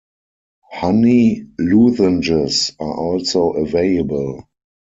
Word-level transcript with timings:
Honey 0.71 1.45
lozenges 1.59 2.71
are 2.79 2.95
also 2.97 3.51
available. 3.51 4.47